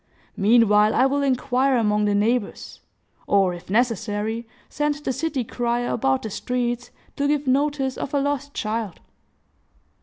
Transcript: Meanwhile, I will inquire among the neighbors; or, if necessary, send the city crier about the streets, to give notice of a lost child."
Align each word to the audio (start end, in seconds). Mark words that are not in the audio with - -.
Meanwhile, 0.35 0.95
I 0.95 1.05
will 1.05 1.21
inquire 1.21 1.77
among 1.77 2.05
the 2.05 2.15
neighbors; 2.15 2.79
or, 3.27 3.53
if 3.53 3.69
necessary, 3.69 4.47
send 4.67 4.95
the 4.95 5.13
city 5.13 5.43
crier 5.43 5.89
about 5.89 6.23
the 6.23 6.31
streets, 6.31 6.89
to 7.17 7.27
give 7.27 7.45
notice 7.45 7.99
of 7.99 8.11
a 8.15 8.19
lost 8.19 8.55
child." 8.55 8.99